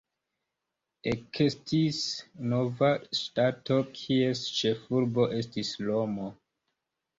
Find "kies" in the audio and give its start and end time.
4.01-4.43